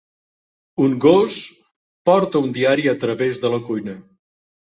[0.85, 1.35] Un gos
[2.11, 3.95] porta un diari a través de la cuina.